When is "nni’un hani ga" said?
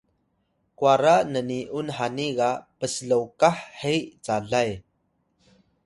1.33-2.49